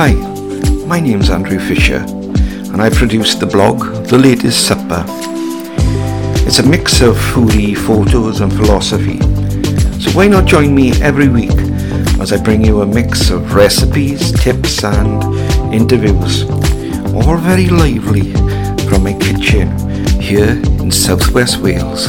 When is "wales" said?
21.58-22.06